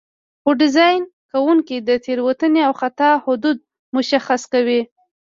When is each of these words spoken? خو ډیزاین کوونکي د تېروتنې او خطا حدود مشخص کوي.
خو 0.41 0.49
ډیزاین 0.61 1.01
کوونکي 1.31 1.77
د 1.87 1.89
تېروتنې 2.05 2.61
او 2.67 2.73
خطا 2.81 3.09
حدود 3.25 3.57
مشخص 3.95 4.41
کوي. 4.53 4.81